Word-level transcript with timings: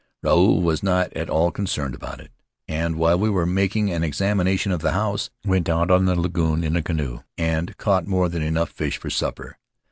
Ruau 0.23 0.59
was 0.59 0.81
not 0.81 1.13
at 1.13 1.29
all 1.29 1.51
concerned 1.51 1.93
about 1.93 2.19
it, 2.19 2.31
and, 2.67 2.95
while 2.95 3.19
we 3.19 3.29
were 3.29 3.45
making 3.45 3.91
an 3.91 4.03
examination 4.03 4.71
of 4.71 4.81
the 4.81 4.93
house, 4.93 5.29
went 5.45 5.69
out 5.69 5.91
on 5.91 6.05
the 6.05 6.19
lagoon 6.19 6.63
in 6.63 6.75
a 6.75 6.81
canoe 6.81 7.19
and 7.37 7.77
caught 7.77 8.07
more 8.07 8.27
than 8.27 8.41
enough 8.41 8.71
fish 8.71 8.97
for 8.97 9.11
supper. 9.11 9.59